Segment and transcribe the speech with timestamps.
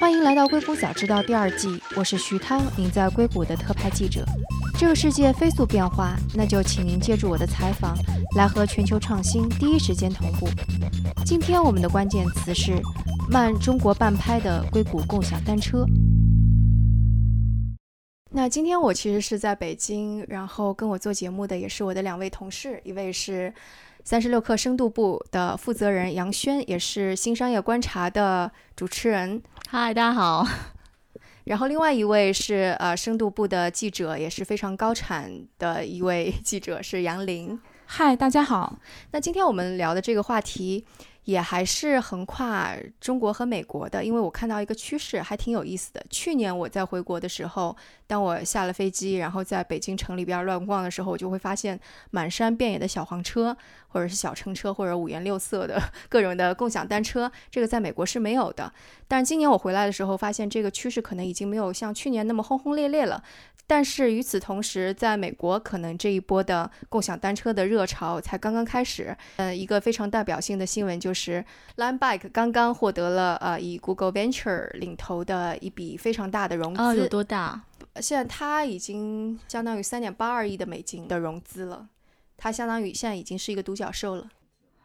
[0.00, 4.24] 欢迎来到《硅谷早知道》第二季，我是徐涛，您在硅谷的特派记者。
[4.78, 7.96] 这个世界飞速变化，那就请您借助我的采访，
[8.36, 10.48] 来和全球创新第一时间同步。
[11.24, 12.80] 今天我们的关键词是
[13.30, 15.84] 慢中国半拍的硅谷共享单车。
[18.30, 23.52] 那今天我其实是在北京，然后跟我做节目的也是我的两位同事，一位是
[24.08, 29.42] 三十六氪深度部的负责人杨轩，也是新商业观察的主持人。
[29.68, 30.46] 嗨，大家好。
[31.44, 37.60] 然后另外一位是呃深度部的记者，也是非常高产的一位记者，是杨林。
[37.84, 38.78] 嗨，大家好。
[39.10, 40.86] 那今天我们聊的这个话题。
[41.28, 46.02] 也还是横跨中国和美国的，因为我看到一个趋势还挺有意思的。
[46.08, 51.78] 去年我在回国的时候，当我下了飞机，然后在北京城里边乱逛的时候，我就会发现
[52.12, 53.54] 满山遍野的小黄车，
[53.88, 55.78] 或者是小橙车，或者五颜六色的
[56.08, 58.72] 各种的共享单车，这个在美国是没有的。
[59.06, 63.22] 但是今年我回来的时候，发现这个趋势可能已经没有像去年那么轰轰烈烈了。
[63.68, 69.14] 但是与此同时，在美国，可能这一波的共享单车的热潮才刚刚开始。
[69.36, 71.44] 呃，一个非常代表性的新闻就是
[71.76, 76.80] Line Bike 刚刚获得了呃以 Google Venture 领头的一笔非常大的融资。
[76.80, 77.62] 哦，有多大？
[78.00, 81.86] 现在它已经相当于三点八二亿的美金的融资了，
[82.38, 84.26] 它相当于现在已经是一个独角兽了。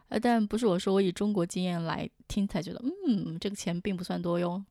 [0.08, 4.62] 呃，但不是我说，我以中国经验来听才觉得，嗯，这个钱并不算多哟。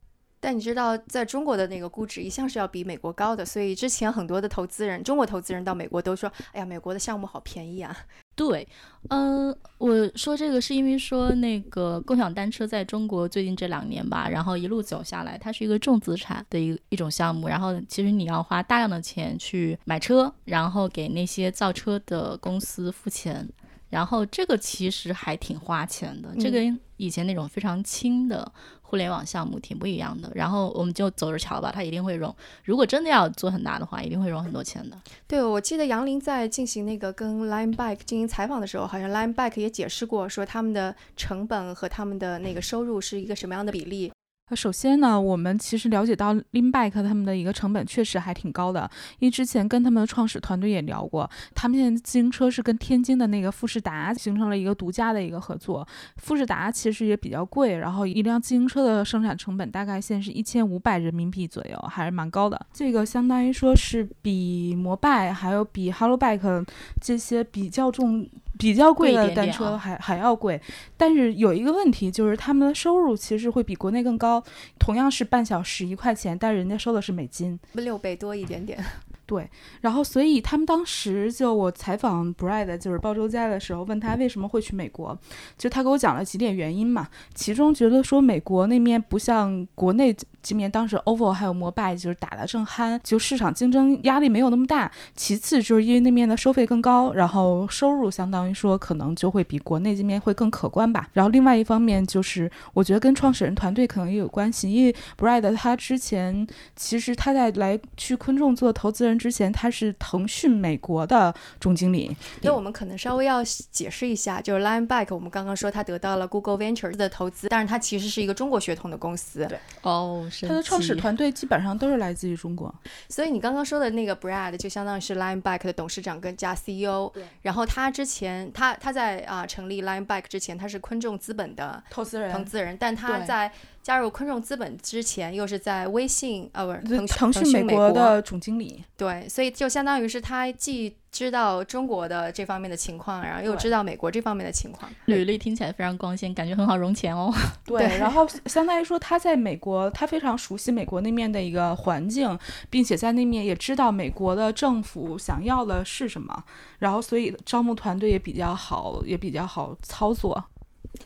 [0.43, 7.95] 但你知道，在中国的那个估值一向是要比美国高的，所以之前很多的投资人，中国投资人到美国都说：“哎呀，美国的项目好便宜啊。”
[8.35, 8.67] 对，
[9.09, 23.47] 嗯，我说这个是因为说那个共享单车在中国最近这两年吧，然后一路走下来，它是一个重资产的一一种项目，然后其实你要花大量的钱去买车，然后给那些造车的公司付钱。
[23.93, 30.31] 然后这个其实还挺花钱的，这跟以前那种非常轻的互联网项目挺不一样的。
[30.33, 32.35] 然后我们就走着瞧吧，它一定会融。
[32.63, 34.99] 如果真的要做很大的话，一定会融很多钱的。
[35.27, 44.11] 对，我记得杨林在进行那个跟 Line Bike 进行采访的时候，好像 Line Bike 也解释过，说他们的成本和他们的那个收入是一个什么样的比例。
[44.55, 48.87] 首先呢，我们其实了解到 Linbike 他们的一个成本确实还挺高的，
[49.17, 55.87] 因为之前跟他们的创始团队也聊过，他们现在自行车是跟天津的那个富士达形成了一个独家的一个合作。
[56.17, 62.63] 富士达其实也比较贵，然后一辆自行车的生产成本大概现在是一千五百人民币左右，还是蛮高的。
[62.71, 66.63] 这个相当于说是比摩拜还有比 Hello Bike
[67.01, 68.29] 这些比较重。
[68.57, 70.61] 比较贵的单车还还要贵，
[70.95, 74.43] 但是有一个问题就是他们的收入其实会比国内更高，
[74.79, 78.83] 同样是半小时一块钱，但人家收的是美金，六倍多一点点。
[79.25, 85.17] 对，然后所以他们当时就我采访 Brad 就是鲍周家的时候，问他为什么会去美国，
[85.57, 94.91] 就他给我讲了几点原因嘛，其中觉得说美国那面不像国内这面，当时 OVO 还有摩拜就是打得正酣，就市场竞争压力没有那么大。
[95.15, 101.07] 其次就是因为那面的收费更高，然后收入相当于说可能就会比国内这面会更可观吧。
[101.13, 106.45] 然后另外一方面就是我觉得跟创始人团队可能也有关系，因为 Brad 他之前
[106.75, 109.12] 其实他在来去昆仲做投资人。
[109.17, 119.45] 之前他是腾讯美国的总经理，那我们可能稍微要解释一下，就是 Lineback，我们刚刚说他得到了 Google Ventures 的投资，但是他其实是一个中国血统的公司。
[119.45, 122.73] 对，哦，他的创始团队基本上都是来自于中国。
[123.09, 127.09] 所以你刚刚说的那个 Brad 就相当于是 Lineback 的董事长跟加 CEO。
[127.13, 127.23] 对。
[127.41, 133.51] 然后他之前他他在啊成立 Lineback 之前，他是昆众资本的投资人，投资人，但他在。
[133.83, 138.81] 加入昆众资本之前，又是在微信啊，不是腾腾讯美国的总经理。
[138.95, 144.89] 对，所以就相当于是他既知道中国的这方面的情况，然后又知道美国这方面的情况。
[145.05, 147.29] 履历听起来非常光鲜，感觉很好融钱哦。
[147.65, 152.39] 对，然后相当于说他在美国，他非常熟悉美国那面的一个环境，
[152.69, 156.43] 并且在那面也知道美国的政府想要的是什么，
[156.79, 160.41] 然后所以招募团队也比较好，也比较好操作。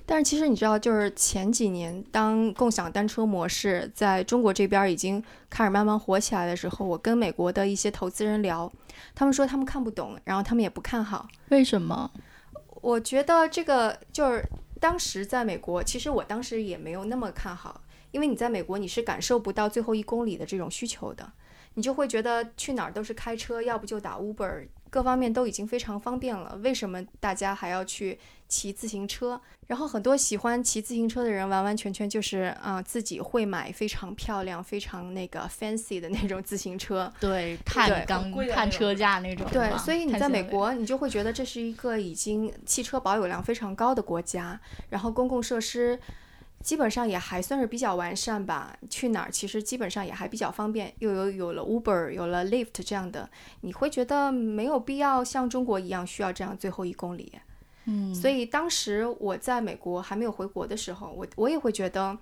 [0.05, 8.71] 但是其实你知道，就是前几年当共享单车模式在中国这边已经开始慢慢火起来的时候，我跟美国的一些投资人聊，
[9.15, 11.27] 他们说他们看不懂，然后他们也不看好。
[11.49, 12.11] 为什么？
[12.81, 14.43] 我觉得这个就是
[14.79, 17.81] 当时在美国，其实我当时也没有那么看好，
[18.11, 21.31] 因为你在美国你是感受不到最后一公里的这种需求的，
[21.73, 24.67] 你就会觉得去哪儿都是开车，要不就打 Uber。
[24.89, 28.17] 各方面都已经非常方便了，为什么大家还要去
[28.47, 29.39] 骑自行车？
[29.67, 37.11] 然后很多喜欢骑自行车的人，完完全全就是啊，自己会买非常漂亮、非常那个 fancy 的那种自行车。
[37.19, 39.45] 对，碳钢、碳车架那种。
[39.51, 44.59] 对，所以你在美国，你就会觉得这是一个已经汽车保有量非常高的国家，
[44.89, 45.99] 然后公共设施。
[46.61, 48.77] 基本上也还算是比较完善吧。
[48.89, 53.29] 去哪儿其实基本上也还比较方便，又有有了 Uber，有了 Lyft 这样的，
[53.61, 57.31] 你会觉得没有必要像中国一样需要这样最后一公里。
[57.85, 62.17] 嗯，所以当时我在美国还没有回国的时候，我我也会觉得，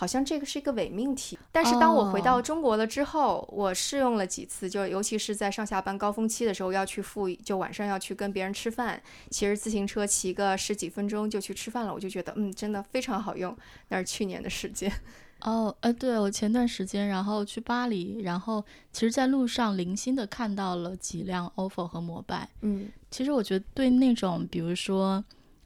[0.00, 1.36] 好像这个是一个伪命题。
[1.50, 13.56] 但是当我回到中国了之后，我试用了几次，就尤其是在上下班高峰期的时候要去赴，就晚上要去跟别人吃饭，骑着自行车骑个十几分钟就去吃饭了，我就觉得嗯，真的非常好用。
[13.88, 14.88] 那是去年的时间。
[15.42, 22.48] 哦，呃，对我前段时间然后去巴黎，然后其实在路上零星的看到了几辆 ofo 和摩拜。
[22.60, 25.24] 嗯，其实我觉得对那种，比如说，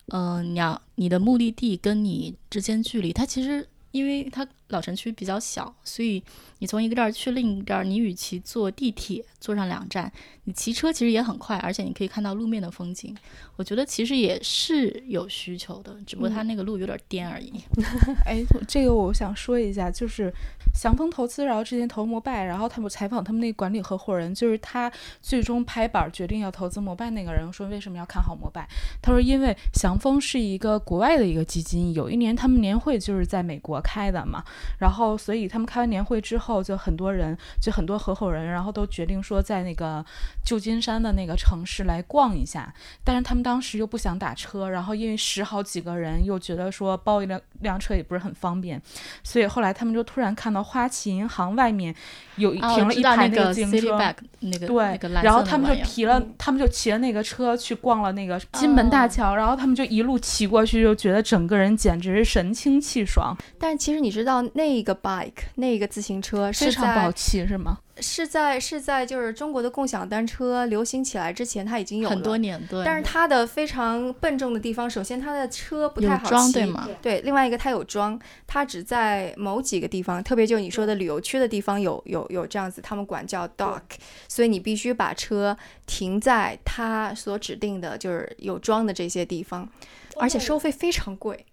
[0.09, 6.21] 嗯、你要你的目的地跟你之间距离，它其实因为他老城区比较小，所以
[6.59, 10.11] 你从一个地儿去另一个地儿，你与其坐地铁坐上两站，
[10.45, 13.17] 你骑车其实也很快，而且你可以看到路面的风景。
[13.57, 17.53] 我觉得其实也是有需求的，只不过它那个路有点颠而已。
[18.25, 20.33] 哎，这个我想说一下，就是
[20.75, 24.91] 祥丰投资，然后之前投摩拜，然后他们采访他们那个管理合伙人，就是他
[25.21, 28.67] 最终拍板决定要投资摩拜那个人说为什么要看好摩拜？
[29.03, 34.43] 他说因为祥丰是一个国外的一个基金，有一年他们年会就是在美国开的嘛，
[34.79, 40.05] 然后所以他们开完年会之后，就很多人就很多合伙人，然后都决定说在那个
[40.45, 42.73] 旧金山的那个城市来逛一下，
[43.05, 48.81] 但是他们当时又不想打车，然后因为十好几个人，又觉得说包一辆辆车也不是很方便，
[49.23, 51.95] 所以后来他们就突然看到花旗银行外面
[52.37, 53.79] 有一啊，停了一排个自行车。
[53.93, 67.79] Citiback 那个对那个，然后他们就提了，他们就骑了那个车去逛了那个金门大桥，然后他们就一路骑过去，就觉得整个人简直是神清气爽，但是其实你知道那个 bike 那个自行车非是常不好在，是吗？
[67.99, 76.89] 是在是在就是中国的共享单车流行起来之前，它已经有了很多年，对，但是它的非常笨重的地方，首先它的车不太好骑，装对吗？
[77.03, 83.83] 对，另外一个它有装，它只在某几个地方，特别就你说的旅游区的地方有有有这样子，他们管叫 dock，
[84.27, 85.57] 所以你必须把车
[85.87, 89.69] 停在它所指定的就是有装的这些地方，
[90.17, 91.45] 而且收费非常贵。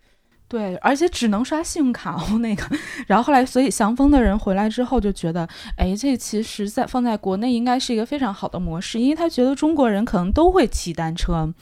[0.50, 2.66] 对，而且只能刷信用卡哦， 那个。
[3.06, 5.48] 然后后来，所以祥峰的人回来之后就觉得，
[5.78, 11.54] 哎，这其实在放在国内应该是一个非常好的模式，因为他觉得中国人可能都会骑单车，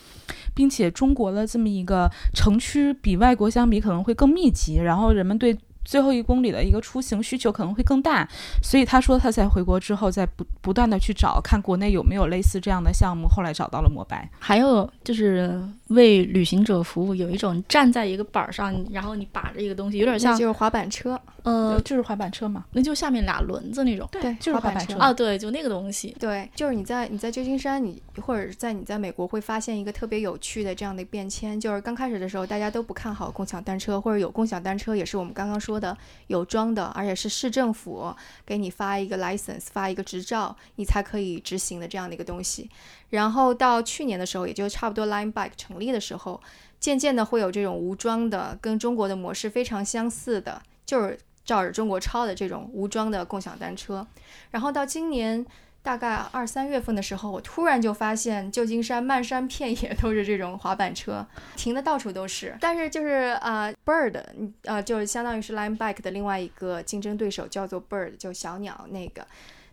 [0.55, 5.57] 并且中国的这么一个城区比外国相比可能会更密集，然后人们对。
[5.87, 8.27] 最后一公里的一个出行需求可能会更大，
[8.61, 14.29] 所以他说他在回国之后，在不不断的去找看国内有没有类似这样的项目，后来找到了摩拜。
[14.37, 15.57] 还有就是
[15.87, 24.97] 为旅行者服务，有一种站在一个板儿上，然后你把着一个东西，有点像就是滑板车，呃，就是滑板车嘛，那就下面俩轮子那种对，就是滑板车。
[24.97, 26.13] 啊，对，就那个东西。
[26.19, 35.97] 对，就是你在你在旧金山，你或者是在你在美国会发现一个特别有趣的这样的变迁，就是刚开始的时候大家都不看好共享单车，或者有共享单车也是我们刚刚说的
[36.27, 38.15] 有装的，而且是市政府
[38.45, 42.69] 给你发一个 license 发一个执照，你才可以执行的这样的一个东西。
[43.09, 46.41] 然后到去年的时候，也就差不多 Line Bike 成立的时候，
[46.79, 54.05] 渐渐的会有这种无装的，跟中国的模式非常相似的，就是照着中国抄的这种无装的共享单车。
[54.51, 55.45] 然后到今年。
[55.81, 61.25] 大概二三月份的时候，我突然就发现旧金山漫山遍野都是这种滑板车，
[61.55, 62.55] 停的到处都是。
[62.59, 64.21] 但是就是呃，Bird，
[64.63, 69.25] 呃，就是相当于是 Line Bike 的另外一个竞争对手，叫做 Bird，就小鸟那个，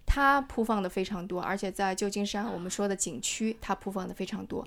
[0.07, 4.65] 它铺放的非常多，而且在旧金山我们说的景区，它铺放的非常多。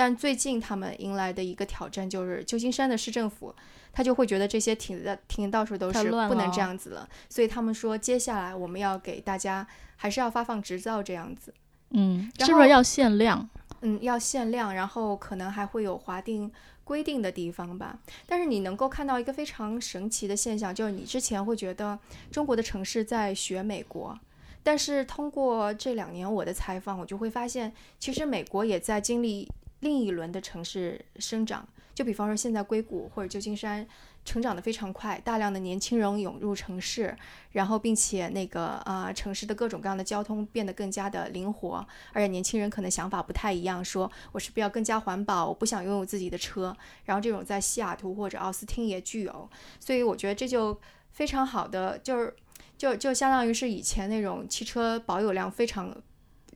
[0.00, 3.54] 但最近他们迎来的一个挑战就是旧金山的市政府，
[3.92, 7.06] 他就会觉得这些停的停到处都是，不能这样子了。
[7.28, 9.66] 所以他们说，接下来我们要给大家
[9.96, 11.52] 还是要发放执照这样子。
[11.90, 13.46] 嗯，是不是要限量？
[13.82, 16.50] 嗯，要限量，然后可能还会有划定
[16.82, 17.98] 规定的地方吧。
[18.26, 21.98] 但是你能够看到一个非常神奇的现象，就是你之前会觉得
[22.32, 24.18] 中国的城市在学美国，
[24.62, 29.46] 但是通过这两年我的采访，我就会发现，其实美国也在经历
[29.80, 31.66] 另一轮的城市生长。
[31.92, 33.86] 就比方说，现在硅谷或者旧金山
[34.24, 37.14] 成长的非常快，大量的年轻人涌入城市，
[37.52, 46.74] 然后并且那个啊、城市的各种各样的交通变得更加的灵活，而且年轻人可能想法不太一样，说我是不是要更加环保，我不想拥有自己的车。
[47.04, 50.78] 然后这种在西雅图或者奥斯汀也具有，所以我觉得这就
[51.10, 52.34] 非常好的，就是
[52.78, 55.94] 就就相当于是以前那种汽车保有量非常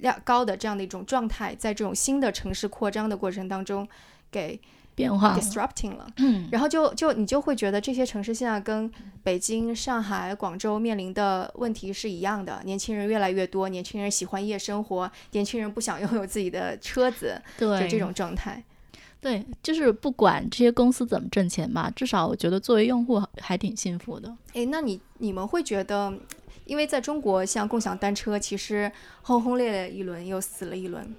[0.01, 3.87] 量高的这样的一种状态，在这种新的城市扩张的过程当中
[4.31, 4.61] 给
[4.95, 6.07] 变化了 disrupting 了。
[6.19, 8.91] 嗯，然后就就你就会觉得这些城市现在跟
[9.23, 18.63] 北京、上海、广州面临的问题是一样的，年轻人越来越多，年轻人喜欢夜生活，年轻人不想拥有自己的车子， 就对这种状态。
[19.21, 24.31] 对，就是不管这些公司怎么挣钱吧，至少我觉得作为用户还挺幸福的。
[24.53, 26.13] 诶，那你你们会觉得，
[26.65, 28.91] 因为在中国，像共享单车，其实
[29.23, 31.15] 轰轰烈烈一轮又死了一轮。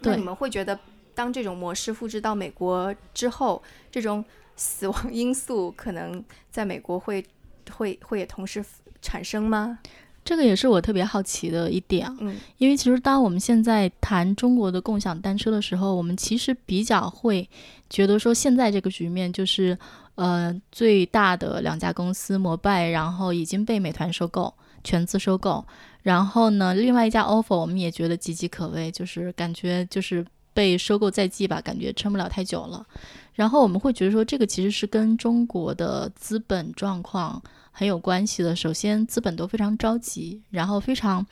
[0.00, 0.78] 那对你们会觉得，
[1.14, 4.24] 当这种模式复制到美国之后，这种
[4.56, 7.24] 死亡因素可能在美国会
[7.72, 8.64] 会会也同时
[9.02, 9.78] 产生吗？
[10.24, 17.48] 这个也是我特别好奇的一点啊，嗯因为其实当我们现在谈中国的共享单车的时候，我们其实比较会
[17.88, 19.78] 觉得说，现在这个局面就是，
[20.16, 24.52] 呃，最大的两家公司摩拜，然后已经被美团收购，
[24.84, 25.64] 全资收购，
[26.02, 32.86] 然后呢，另外一家 ofo 我们也觉得岌岌可危，就是感觉就是被收购在即吧，感觉撑不了太久了。
[33.34, 38.56] 然后我们会觉得说，这个其实是跟中国的资本状况很有关系的。
[38.56, 41.24] 首先，资本都非常着急，然后非常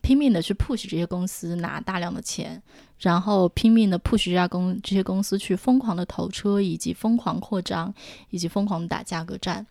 [0.00, 2.60] 拼命的去 push 这些公司拿大量的钱，
[2.98, 7.94] 然后拼命的 push 这家公这些公司去疯狂的投车，以及疯狂扩张，
[8.30, 9.64] 以及疯狂打价格战。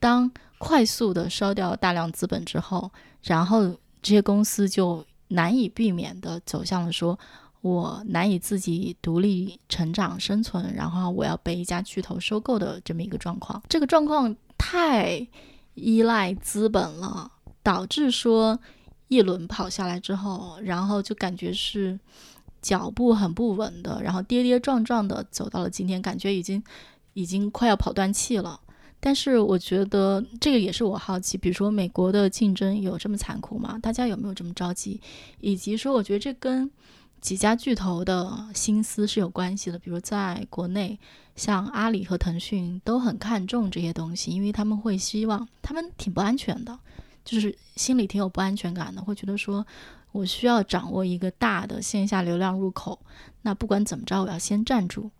[0.00, 0.28] 当
[0.58, 2.90] 快速的烧掉大量资本之后，
[3.22, 3.68] 然后
[4.02, 7.16] 这些公司就难以避免的走向了说。
[7.62, 13.62] 我难以自己独立成长生存，然后我要被一家巨头收购的这么一个状况。
[13.68, 15.28] 这个状况太
[15.74, 17.30] 依赖资本了，
[17.62, 18.58] 导致说
[19.08, 22.00] 一轮跑下来之后，然后就感觉是
[22.62, 26.64] 脚步很不稳的，然后跌跌撞撞的走到了今天，感觉已经
[27.12, 28.58] 已经快要跑断气了。
[29.00, 33.78] 但是我觉得这个也是我好奇，比如说美国的竞争有这么残酷吗？
[33.80, 35.00] 大家有没有这么着急？
[35.40, 36.70] 以及说，我觉得这跟
[37.20, 39.78] 几家巨头的心思是有关系的。
[39.78, 40.98] 比如在国内，
[41.34, 46.78] 像阿里和腾讯都很看重这些东西，因为他们会希望，他们挺不安全的，
[47.24, 49.66] 就是心里挺有不安全感的，会觉得说
[50.12, 52.98] 我需要掌握一个大的线下流量入口，
[53.42, 55.10] 那不管怎么着，我要先站住。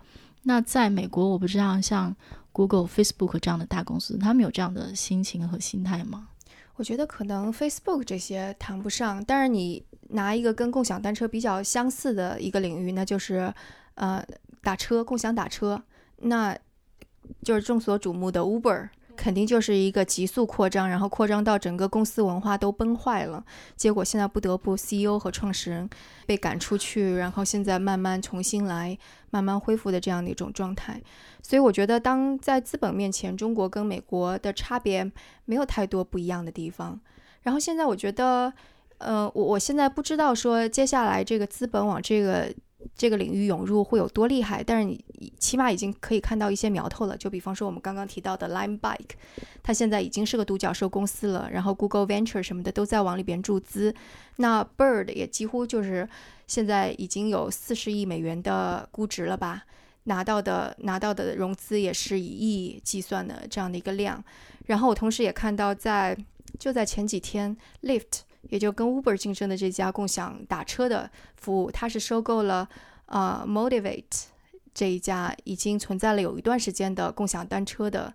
[0.42, 2.16] 那在美国，我不知道像
[2.52, 6.28] Google、Facebook 这样的大公司，他们有这样的心情和心态吗？
[6.76, 13.52] 我觉得可能 Facebook 这些谈不上，但是你拿一个跟共享单车比较相似的一个领域，那就是
[13.94, 14.24] 呃
[14.62, 15.82] 打车、共享打车，
[16.16, 16.56] 那
[17.42, 18.88] 就是众所瞩目的 Uber。
[19.16, 23.44] 肯定就是一个急速扩张，然后扩张到整个公司文化都崩坏了。
[23.76, 25.88] 结果现在不得不 CEO 和创始人
[26.26, 28.96] 被赶出去，然后现在慢慢重新来，
[29.30, 31.00] 慢慢恢复的这样的一种状态。
[31.42, 35.10] 所以我觉得，当在资本面前，中国跟美国的差别
[35.44, 36.98] 没有太多不一样的地方。
[37.42, 38.52] 然后现在我觉得，
[38.98, 42.52] 呃，我我现在不知道说接下来这个资本往这个
[42.96, 47.16] 这个领域涌入会有多厉害，但是你起码已经可以看到一些苗头了。
[47.16, 49.10] 就比方说我们刚刚提到的 Lime Bike，
[49.62, 53.94] 它现在已经是个独角兽公司了，然后 Google Venture 什么的都在往里边注资。
[54.36, 56.08] 那 Bird 也几乎就是
[56.46, 59.64] 现在已经有四十亿美元的估值了吧？
[60.04, 64.22] 拿到的拿到的融资也是以亿计算的这样的一个量。
[64.66, 66.16] 然后我同时也看到在
[66.58, 72.68] 就在前几天，Lyft 也就跟 Uber 竞争的这家共享打车的服务，它是收购了
[73.06, 74.04] 呃 Motivate
[74.72, 78.12] 这一家已经存在了有一段时间的共享单车的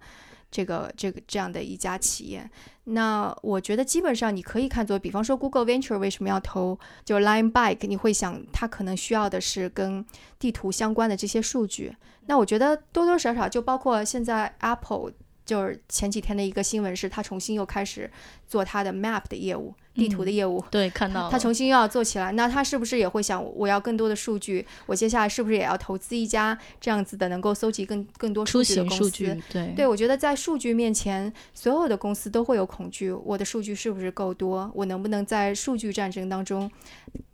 [0.49, 2.49] 这个这个这样的一家企业。
[2.85, 10.05] 那我觉得基本上你可以看作，比方说 Google Venture 为什么要投就 Line Bike，你会想它可能需要的是跟
[10.39, 11.95] 地图相关的这些数据。
[12.25, 15.11] 那我觉得多多少少就包括现在 Apple。
[15.45, 18.09] 就是前几天的一个新闻是，他重新又开始
[18.47, 20.63] 做他的 Map 的业务，地图的业务。
[20.71, 24.65] 对，看到他重新又要做起来，那他是不是也会想，我要更多的数据？
[24.87, 29.03] 我接下来是不是也要投资一家这样子的，能够搜集更更多数据的公司？
[29.03, 33.11] 数据，对对，我觉得在数据面前，所有的公司都会有恐惧。
[33.11, 34.71] 我的数据是不是够多？
[34.73, 36.69] 我能不能在数据战争当中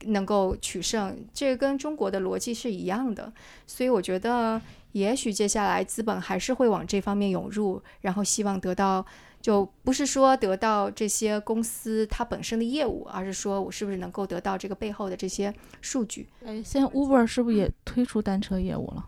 [0.06, 1.18] 能够取胜？
[1.34, 3.32] 这个跟中国的逻辑是一样的。
[3.66, 4.62] 所以我觉得，
[4.92, 9.06] 也许接下来资本还是会往这方面涌入，然后希望得到，
[9.42, 16.28] 就不是说得到这些公司它本身的业务，而是说我是不是能够得到这个背后的这些数据。
[16.46, 19.06] 哎，现在 Uber 是不是也推出单车业务了？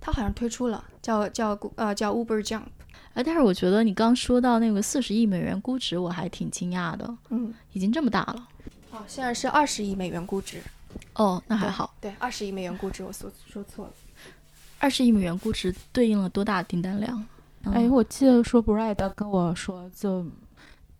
[0.00, 2.62] 它好像推出了，叫叫呃叫 Uber Jump。
[3.14, 8.48] 哎，但是我觉得你刚说到那个四十亿美元估值，我还挺惊讶的，嗯，已经这么大了。
[8.90, 10.60] 哦，现在是二十亿美元估值。
[11.14, 11.94] 哦，那还好。
[12.00, 13.92] 对，二十亿美元估值，我说说错了。
[14.78, 17.24] 二十亿美元估值对应了多大的订单量？
[17.64, 20.24] 嗯哎，我记得说 Brad 跟我说，就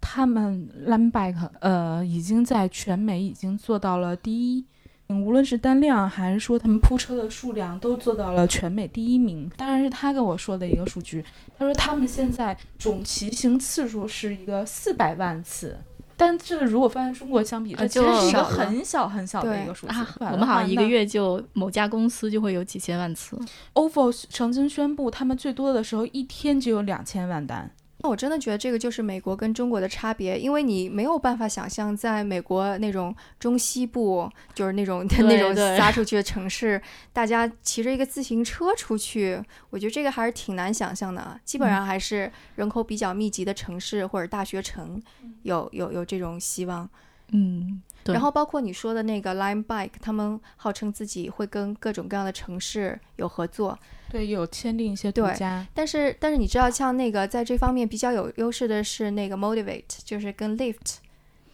[0.00, 4.64] 他们 Lamback 呃已经在全美已经做到了第一，
[5.08, 9.48] 无论是单量还是说他们铺车的数量都做到了全美第一名。
[9.56, 11.24] 当然是他跟我说的一个数据，
[11.56, 15.78] 他说他们现在总骑行次数是一个四百万次，
[16.16, 19.92] 但这个如果放在中国相比，这其实是一个很小很小的一个数字。
[20.32, 23.38] 我们好像一个月就某家公司就会有几千万次。
[23.74, 27.70] OFO 曾经宣布，他们最多的时候一天就有两千万单。
[27.98, 36.80] 那我真的觉得这个就是美国跟中国的差别，因为你没有办法想象在美国那种中西部，就是那种 那种撒出 去的城市，
[37.12, 41.40] 大家骑着一个自行车出去，我觉得这个还是挺难想象的。
[41.44, 45.02] 基本上还是人口比较密集的城市或者大学城，
[45.42, 46.88] 有有有这种希望。
[47.32, 47.80] 嗯。
[48.04, 53.76] 然后包括你说的那个 Lime Bike，他们号称自己会跟各种各样的城市有合作，
[54.16, 55.66] 对，有签订一些独家。
[55.74, 60.96] 但是但是你知道，像那个在这方面比较有优势的是那个 Motivate，就是跟 Lift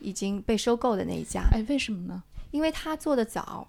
[0.01, 1.43] 已经被收购的那一家。
[1.53, 2.23] 哎，为什么呢？
[2.51, 3.67] 因为他做的早。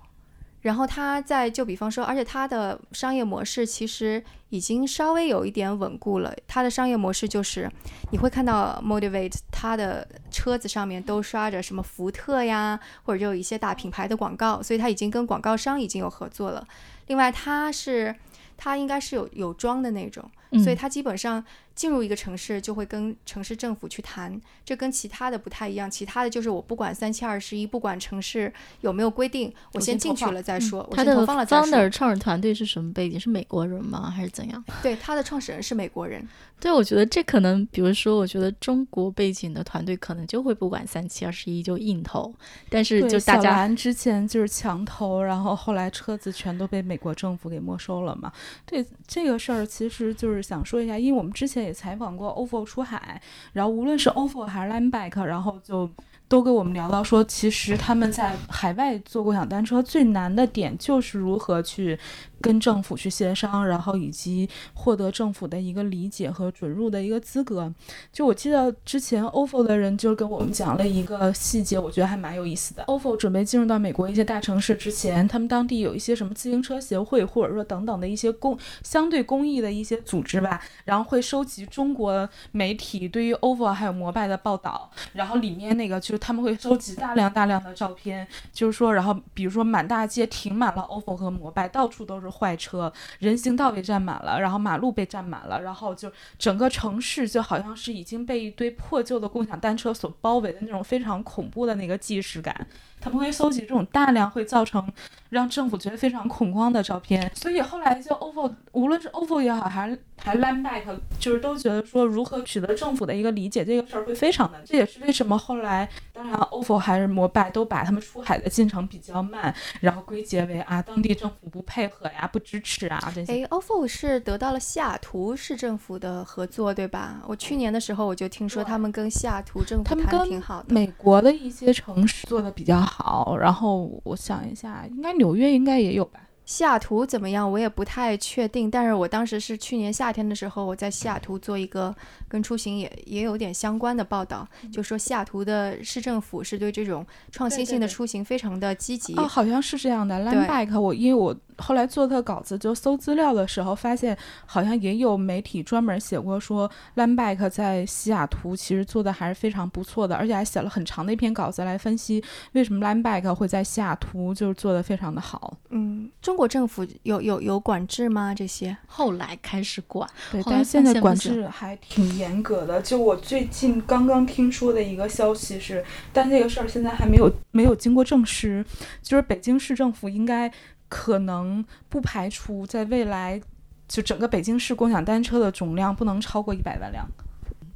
[0.61, 6.33] 然后他在就比方说，而且他的商业模式其实已经稍微有一点稳固了。
[6.47, 7.69] 他的商业模式就是，
[8.11, 16.65] 你会看到 Motivate 他的车子上面都刷着什么福特呀，或者就有一些大品牌的广告，所以他已经跟广告商已经有合作了。
[17.07, 18.15] 另外，他是
[18.57, 20.29] 他应该是有有装的那种，
[20.61, 21.43] 所以他基本上。
[21.75, 25.89] 进入一个城市就会跟城市政府去谈，这跟其他的不太一样。
[25.89, 30.87] 其他的就是我不管三七二十一，不管城市有没有规定，我先进去了再说。
[30.91, 33.19] 他的 founder 创始团队是什么背景？
[33.19, 34.07] 是美国人吗？
[34.07, 34.63] 还是怎样？
[34.83, 36.23] 对，他的创始人是美国人。
[36.59, 42.31] 对，我觉得这可能，比如说，我觉得中国背景的团队可能就会不管三七二十一就硬投，
[42.69, 48.31] 但是就大家之前就是强投，然后后来车子全都被美国政府给没收了嘛。
[48.65, 53.21] 对这个事儿，其实就是想说一下，因为我们之前也采访过 OFO 出海，
[53.53, 55.89] 然后无论是 OFO 还是 l i n e b a c k 然后就。
[56.29, 61.99] 都跟我们聊到说，其实他们在海外做共享单车最难的点就是如何去
[62.43, 67.73] 跟政府去协商，然后以及获得政府的一个理解和准入的一个资格。
[68.11, 72.83] 就我记得之前 OFO 的人就跟我们讲了一个细节，我觉得还蛮有意思的。
[72.87, 86.23] OFO 准备进入到美国一些大城市之前，他们当地有一些什么自行车协会，或者说等等的一些公相对公益的一些组织吧，然后会收集中国媒体对于 OFO 还有摩拜的报道，然后里面那个就是。
[86.23, 102.67] 他们会收集大量大量的照片，就是说，然后比如说满大街停满了 OFO 和摩拜，到处都是坏车，人行道被占满了，然后马路被占满了，然后就整个城市就好像是已经被一堆破旧的共享单车所包围的那种非常恐怖的那个既视感。
[102.99, 104.81] 他们会搜集这种大量会造成
[105.29, 114.61] 让政府觉得非常恐慌的照片，所以后来就 OFO，无论是 OFO 也好，还是还 l a n d b a c k 就是都觉得说如何取得政府的一个理解这个事儿会非常难。
[114.63, 123.43] 这也是为什么后来，当然 OFO 还是摩拜都把他们出海的进程比较慢，然后归结为啊当地政府不配合呀、不支持啊这些。
[123.43, 127.21] 哎，OFO 是得到了西雅图市政府的合作，对吧？
[127.27, 130.73] 我去年的时候我就听说他们跟西雅图政府谈挺好的。
[130.73, 133.37] 美国的一些城市做的比较好。
[133.37, 136.19] 然后我想一下，应该纽约应该也有吧。
[136.45, 137.49] 西雅图怎么样？
[137.49, 138.69] 我也不太确定。
[138.69, 141.95] 但是我当时是去年夏天的时候，我在西雅图做一个
[142.27, 149.15] 跟出行也也有点相关的报道，就说西雅图的市政府是对这种创新性的出行非常的积极。
[149.15, 150.19] 哦，好像是这样的。
[150.19, 151.35] Landbike，我因为我。
[151.57, 163.33] 后来做个稿子，就搜资料的时候，发现好像也有媒体专门写过，说 l a n b a c k 在西雅图其实做的还是非常不错的，而且还写了很长的一篇稿子来分析为什么 l a n b a c k
[163.33, 165.57] 会在西雅图就是做的非常的好。
[165.69, 168.33] 嗯，中国政府有有有管制吗？
[168.33, 172.81] 这些后来开始管，对，但是现在管制还挺严格的。
[172.81, 178.65] 就我最近刚刚听说的一个消息是，但这个事儿现在还没有没有经过证实，
[179.01, 180.51] 就是北京市政府应该。
[180.93, 183.41] 可能不排除在未来，
[183.87, 187.03] 就整个北京市共享单车的总量不能超过一百万辆，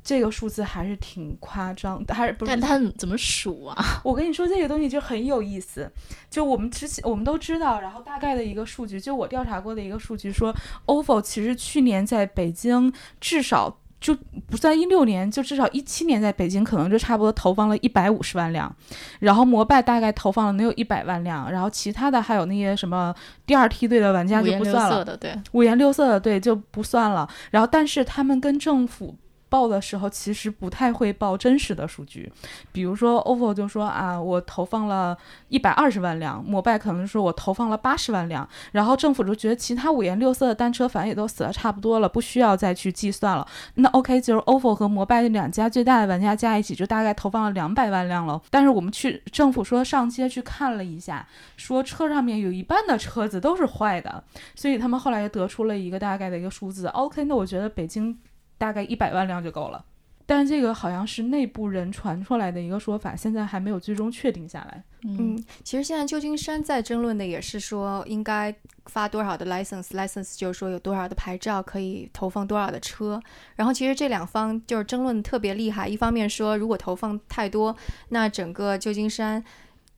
[0.03, 2.51] 这个数字还是挺夸张，还是不是？
[2.51, 3.75] 但他怎么数啊？
[4.05, 5.91] 我跟你说，这个东西就很有意思。
[6.29, 13.79] 就我们之前我们都知道，然后大概的一个数据，就我调查过的一个数据说，OFO 其实去年在北京至少。
[13.99, 14.15] 就
[14.49, 18.73] 不算一六年，就至少一七年，在北京可能就差不多投放了一百五十万辆，
[19.19, 23.13] 然后摩拜大概投放了能有一百万辆，然后其他的还有那些什么
[23.45, 29.15] 第二梯队的玩家就不算了，五颜六色的对，五颜六色的对就不算了，然后但是他们跟政府。
[29.49, 32.31] 报的时候其实不太会报真实的数据，
[32.71, 35.17] 比如说 OFO 就说啊，我投放了
[35.49, 43.47] 一百二十万辆，摩拜可能说我投放了八十万辆，然后政府就觉得其他五颜六色的单车反正也都死的差不多了，不需要再去计算了。
[43.75, 48.41] 那 OK，就是 OFO 和摩拜两家最大的玩家加一起就大概投放了两百万辆了。
[48.49, 54.23] 但是我们去政府说上街去看了一下，说车上面有一半的车子都是坏的，
[54.55, 56.87] 所以他们后来又得出了一个大概的一个数字。
[56.87, 58.17] OK，那我觉得北京。
[58.57, 59.83] 大概一百万辆就够了。
[60.29, 64.83] 但这个好像是内部人传出来的一个说法，现在还没有最终确定下来。
[65.05, 68.53] 嗯，其实现在旧金山在争论的也是说应该
[68.87, 73.17] 发多少的 license，license 就是说有多少的牌照可以投放多少的车。
[73.55, 77.73] 然后其实这两方就是争论特别厉害，一方面说如果投放太多，
[78.09, 79.41] 那整个旧金山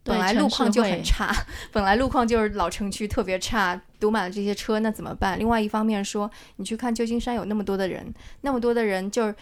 [0.10, 1.34] 本来路况就很差，
[1.72, 5.40] 本来路况就是老城区特别差，堵满了这些车，那怎么办？
[5.40, 9.36] 另外一方面说，你去看旧金山有那么多的人，那么多的人就是。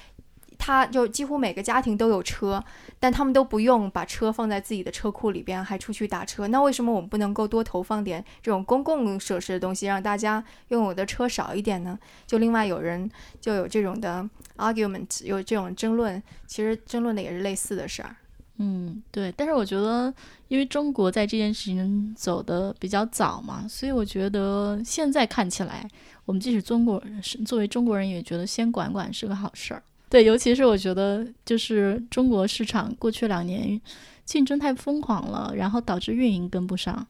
[0.59, 2.61] 他就几乎每个家庭都有车，
[2.99, 6.47] 但他们都不用把车放在自己的车库里边，还出去打车。
[6.47, 11.97] 那为什么我们不能够多投放点这种公共设施的东西，让大家拥有的车少一点呢？
[12.25, 13.07] 就另外有人
[13.39, 14.27] 就有这种的
[14.57, 18.15] argument，有这种争论，其实争论的也是类似的事儿。
[18.57, 19.33] 嗯，对。
[19.37, 20.13] 但是我觉得，
[20.47, 25.87] 因为中国在这件事情走的比较早嘛，所以我觉得现在看起来，
[26.25, 29.83] 我们即使中国人是作为中国人，也觉得先管管是个好事儿。
[30.09, 33.79] 对，尤其是我觉得，就是中国市场过去两年
[34.25, 37.05] 竞争太疯狂了，然后导致运营跟不上。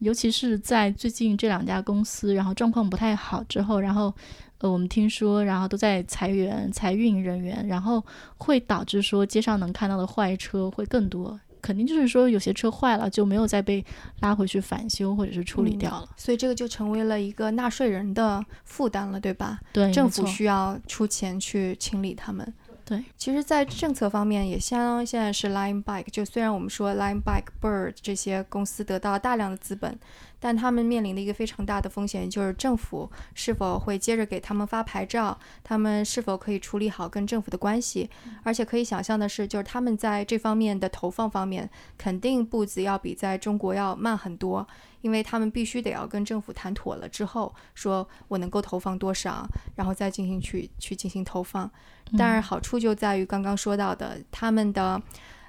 [0.00, 4.12] 尤其是在最近这两家公司，然后状况不太好之后，然后
[4.58, 8.04] 呃，我们听说，然后都在裁员、裁运营人员，然后
[8.38, 11.38] 会导致说街上能看到的坏车会更多。
[11.62, 13.84] 肯定就是说，有些车坏了就没有再被
[14.20, 19.58] 拉回去返修或者是处理掉了，所以这个就成为了一个纳税人的负担了，对吧？
[19.72, 22.54] 对，政府需要出钱去清理他们。
[22.88, 29.98] 对，其实，在政策方面也相当现在是 Line Bike，就虽然我们说 Line Bike、Bird 这些公司得到大量的资本。
[30.38, 38.08] 但他们面临的一个非常大的风险，就是政府是否会接着给他们发牌照，他们是否可以处理好跟政府的关系。
[38.44, 44.64] 而且可以想象的是，就是他们在这方面的投放方面，肯定步子要比在中国要慢很多，
[45.06, 51.70] 因为他们必须得要跟政府谈妥了之后，说我能够投放多少，然后再进行去去进行投放。
[52.18, 55.00] 当然，好处就在于刚刚说到的，他们的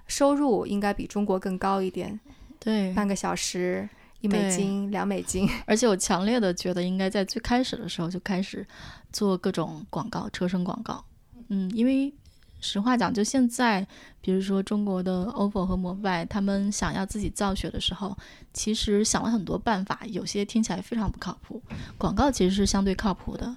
[0.05, 2.19] 收入应该比中国更高一点。
[2.59, 3.89] 对，半个小时。
[4.19, 8.65] 一美金、两美金， 而且我强烈的觉得应该在最开始的时候就开始
[9.11, 11.03] 做各种广告、车身广告。
[11.49, 12.11] 嗯，因为
[12.59, 13.85] 实话讲，就现在，
[14.21, 18.17] 比如说中国的 OPPO 和摩拜，他们想要自己造血的时候，
[18.53, 21.61] 其实想了很多办法，有些听起来非常不靠谱。
[21.97, 23.55] 广告其实是相对靠谱的，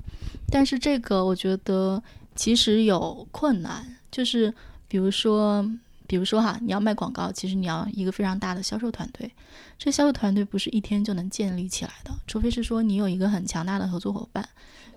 [0.50, 2.02] 但是这个我觉得
[2.34, 4.52] 其实有困难，就是
[4.88, 5.68] 比如说。
[6.06, 9.32] 比如说哈，你要卖广告，其实你要一个非常大的销售团队，
[9.78, 14.48] 这销售团队不是一天就能建立起来的，除非是说你有一个很强大的合作伙伴，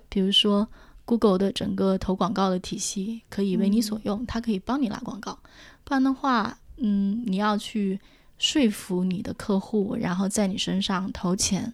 [0.08, 0.68] 比如说
[1.04, 5.38] Google 的整个投广告的体系可以为你所用，它可以帮你拉广告，
[5.84, 8.00] 不然的话，嗯，你要去
[8.38, 11.72] 说服你的客户，然后在你身上投钱，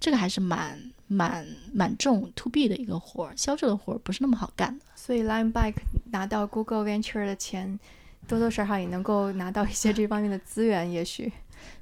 [0.00, 4.84] 这个还是蛮蛮蛮重 To B 的一个活儿，销售的活儿不是那么好干的。
[4.94, 7.78] 所以 Line Bike 拿到 Google Venture 的钱。
[8.26, 11.30] 多多少少也能够拿到一些这方面的资源，也许，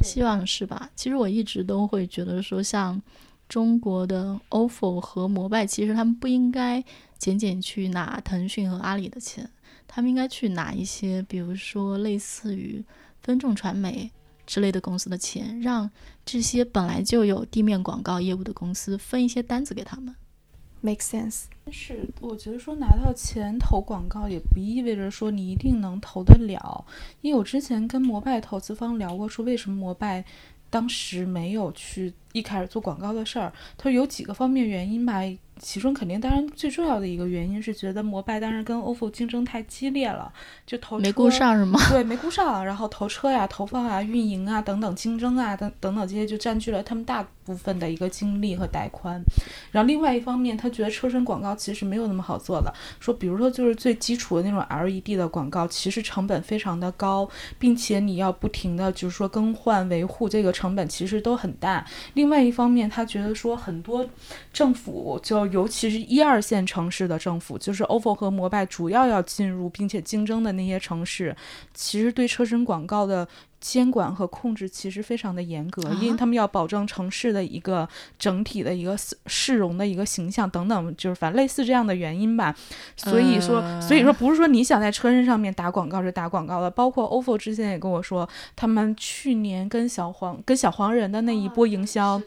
[0.01, 0.91] 希望是吧？
[0.97, 3.01] 其实我一直都会觉得说，像
[3.53, 6.83] 中国的 OFO 和摩拜，其实他们不应该
[7.19, 9.47] 仅仅去拿腾讯和阿里的钱，
[9.87, 12.83] 他们应该去拿一些，比如说类似于
[13.21, 14.11] 分众传媒
[14.47, 15.91] 之类的公司的钱，让
[16.25, 20.15] 这些本来就有地面广告业务的公司分一些单子给他们。
[20.85, 26.85] Make sense，但是我觉得说拿到钱投广告也不意味着说你一定能投得了，
[27.21, 30.25] 因为我之前跟摩拜投资方聊过，说为什么摩拜
[30.73, 35.21] 当时没有去一开始做广告的事儿，他有几个方面原因吧。
[35.63, 40.31] 其中肯定，当然最重要的一个原因是觉得摩拜当时跟 OFO 竞争太激烈了，
[40.67, 41.79] 就投没顾上是吗？
[41.89, 49.23] 对，没顾上，然后投车呀、投放啊、运营啊等等竞争啊等等等这些就占据了他们大部分的一个精力和带宽。
[49.71, 57.29] 然后另外一方面，他觉得车身广告其实没有那么好做的，说比如说就是最基础的那种 LED 的广告，其实成本非常的高，
[57.61, 61.87] 并且你要不停的就是说更换维护，这个成本其实都很大。
[62.15, 64.05] 另外一方面，他觉得说很多
[64.53, 71.37] 政府就尤其是一二线城市的政府，就是 OFO 和摩拜主要要进入并且竞争的那些城市，
[71.75, 73.29] 其实对车身广告的
[73.61, 77.89] 监管和控制其实非常的严格，因为他们要保证城市的一个
[78.19, 82.55] 整体的一个市容的一个形象等等，就是反正类似这样的原因吧。
[82.97, 92.21] 所以说，所以说不是说你想在车身上面打广告是打广告的，包括 OFO 之前也跟我说，他们去年跟小黄跟小黄人的那一波营销，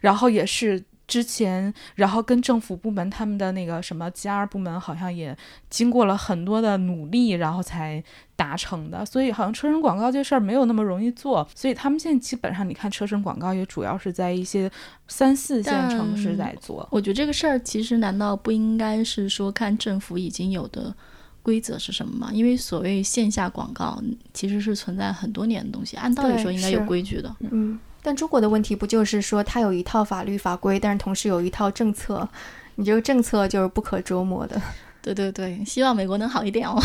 [0.00, 0.82] 然后也是。
[1.10, 5.36] 之前，然后跟政府部门他们的那个什么 GR 部门，好像也
[5.68, 8.02] 经过了很多的努力，然后才
[8.36, 9.04] 达成的。
[9.04, 11.46] 所以，好像车身广告这事儿没有那么容易做。
[11.52, 14.70] 所以，他们现在基本上，你看车身广告也主要是在一些
[15.08, 16.88] 三四线城市在做。
[16.92, 20.94] 我觉得这个事儿其实难道不应该是说看政府已经有的
[21.42, 22.30] 规则是什么吗？
[22.32, 24.00] 因为所谓线下广告
[24.32, 27.34] 其实是存在很多年的东西，按道理说应该有规矩的。
[27.40, 32.28] 嗯，但中国的问题不就是说它有一套法律法规，但是同时有一套政策，
[32.76, 34.60] 你这个政策就是不可捉摸的。
[35.02, 36.78] 对对对，希望美国能好一点哦。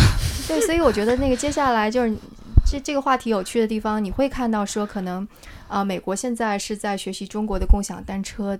[0.47, 2.15] 对，所以我觉得那个接下来就是
[2.65, 5.27] 这这个话题有趣的地方，你会看到说可能，
[5.67, 8.57] 啊、美国现在是在学习中国的共享单车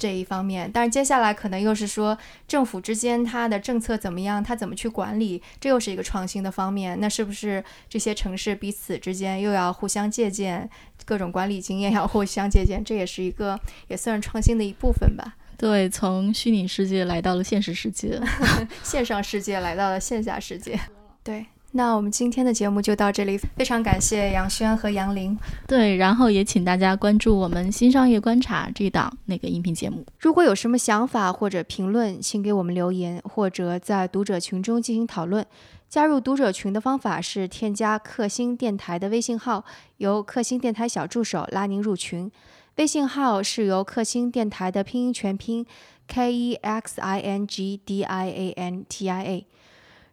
[0.00, 2.16] 这一方面，但是接下来可能又是说
[2.48, 6.98] 政府之间它的政策怎么样，它怎么去管理，这又是一个创新的方面。
[6.98, 10.68] 那是不是这些城市彼此之间又要互相借鉴，
[11.04, 15.36] 各种管理经验要互相借鉴，这也是一个也算是创新的一部分吧。
[15.58, 18.18] 对，从虚拟世界来到了现实世界。
[18.82, 20.80] 线上世界来到了线下世界。
[21.22, 25.38] 对，那我们今天的节目就到这里，非常感谢杨轩和杨林。
[25.68, 30.04] 对，然后也请大家关注我们新商业观察这档那个音频节目。
[30.18, 35.46] 如果有什么想法或者评论，请给我们留言，或者在读者群中进行讨论。
[35.88, 39.64] 加入读者群的方法是添加克星电台的微信号，
[39.98, 42.30] 由克星电台小助手拉您入群。
[42.76, 45.66] 微信号是由克星电台的拼音全拼
[46.08, 49.46] K E X I N G D I A N T I A。